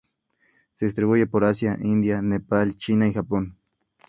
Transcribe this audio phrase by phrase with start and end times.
[0.73, 3.59] Se distribuye por Asia, en India, Nepal, China y Japón.